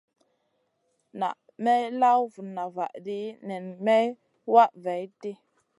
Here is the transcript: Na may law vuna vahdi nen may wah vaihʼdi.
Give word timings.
Na 1.19 1.29
may 1.63 1.81
law 2.01 2.21
vuna 2.33 2.63
vahdi 2.75 3.21
nen 3.47 3.65
may 3.85 4.05
wah 4.53 4.71
vaihʼdi. 4.83 5.31